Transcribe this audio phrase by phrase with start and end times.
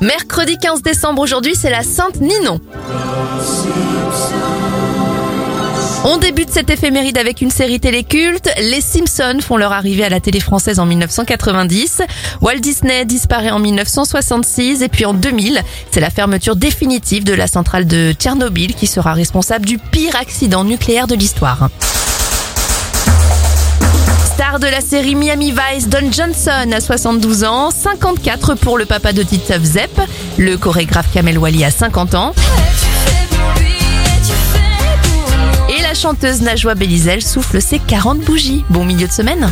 [0.00, 2.60] Mercredi 15 décembre aujourd'hui, c'est la Sainte Ninon.
[6.04, 8.50] On débute cette éphéméride avec une série téléculte.
[8.58, 12.02] Les Simpsons font leur arrivée à la télé française en 1990.
[12.42, 17.46] Walt Disney disparaît en 1966 et puis en 2000, c'est la fermeture définitive de la
[17.46, 21.70] centrale de Tchernobyl qui sera responsable du pire accident nucléaire de l'histoire.
[24.60, 29.24] De la série Miami Vice, Don Johnson a 72 ans, 54 pour le papa de
[29.24, 30.00] Titov Zepp,
[30.38, 32.32] le chorégraphe Kamel Wally a 50 ans.
[35.76, 38.64] Et la chanteuse Najwa Belizel souffle ses 40 bougies.
[38.70, 39.50] Bon milieu de semaine.